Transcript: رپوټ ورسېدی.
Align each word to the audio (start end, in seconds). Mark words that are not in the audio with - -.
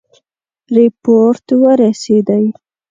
رپوټ 0.75 1.45
ورسېدی. 1.61 2.45